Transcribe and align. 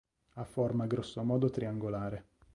Ha 0.37 0.45
forma 0.45 0.87
grossomodo 0.87 1.51
triangolare. 1.51 2.25